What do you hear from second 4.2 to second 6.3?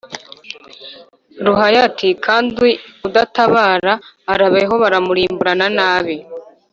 arabeho baramurimburana n’ abe